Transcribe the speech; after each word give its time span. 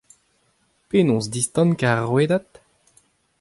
Penaos 0.89 1.25
distankañ 1.35 1.89
ar 1.93 1.99
rouedad? 2.07 2.47